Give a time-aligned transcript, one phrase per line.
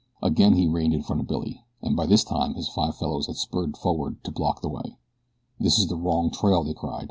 [0.23, 3.35] Again he reined in front of Billy, and by this time his five fellows had
[3.35, 4.97] spurred forward to block the way.
[5.59, 6.99] "This is the wrong trail," they cried.